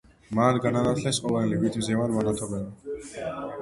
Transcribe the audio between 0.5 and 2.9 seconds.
განანათლნეს ყოველნი, ვით მზემან მანათობელმან.